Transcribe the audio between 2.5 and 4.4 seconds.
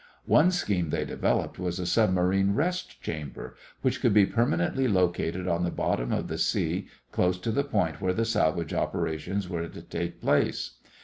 rest chamber which could be